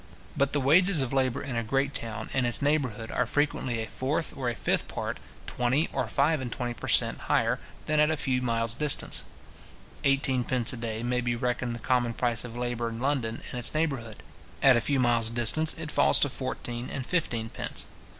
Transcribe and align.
But 0.35 0.51
the 0.51 0.59
wages 0.59 1.03
of 1.03 1.13
labour 1.13 1.43
in 1.43 1.55
a 1.55 1.61
great 1.63 1.93
town 1.93 2.31
and 2.33 2.43
its 2.47 2.59
neighbourhood 2.59 3.11
are 3.11 3.27
frequently 3.27 3.83
a 3.83 3.85
fourth 3.85 4.35
or 4.35 4.49
a 4.49 4.55
fifth 4.55 4.87
part, 4.87 5.19
twenty 5.45 5.89
or 5.93 6.07
five 6.07 6.41
and—twenty 6.41 6.73
per 6.73 6.87
cent. 6.87 7.19
higher 7.19 7.59
than 7.85 7.99
at 7.99 8.09
a 8.09 8.17
few 8.17 8.41
miles 8.41 8.73
distance. 8.73 9.23
Eighteen 10.03 10.43
pence 10.43 10.73
a 10.73 10.77
day 10.77 11.03
may 11.03 11.21
be 11.21 11.35
reckoned 11.35 11.75
the 11.75 11.85
common 11.85 12.15
price 12.15 12.43
of 12.43 12.57
labour 12.57 12.89
in 12.89 12.99
London 12.99 13.43
and 13.51 13.59
its 13.59 13.75
neighbourhood. 13.75 14.23
At 14.63 14.75
a 14.75 14.81
few 14.81 14.99
miles 14.99 15.29
distance, 15.29 15.75
it 15.75 15.91
falls 15.91 16.19
to 16.21 16.29
fourteen 16.29 16.89
and 16.89 17.05
fifteen 17.05 17.49
pence. 17.49 17.85